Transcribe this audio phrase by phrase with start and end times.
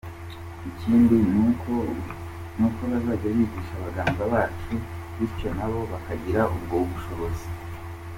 [0.69, 1.71] Ikindi ni uko
[2.91, 4.73] bazajya bigisha abaganga bacu
[5.17, 7.47] bityo na bo bakagira ubwo bushobozi.